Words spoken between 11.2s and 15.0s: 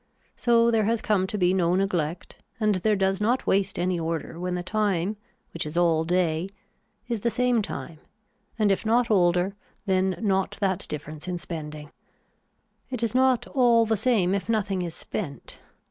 in spending. It is not all the same if nothing is